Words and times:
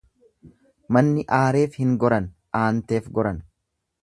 Manni 0.97 1.25
aareef 1.41 1.77
hin 1.83 1.93
goran 2.05 2.31
aanteef 2.63 3.13
goran. 3.21 3.43